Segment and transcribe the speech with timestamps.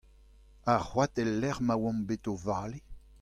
[0.73, 2.79] Ar c'hoad el lec'h ma oamp bet o vale.